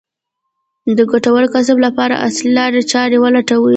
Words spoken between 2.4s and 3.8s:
لارې چارې ولټوي.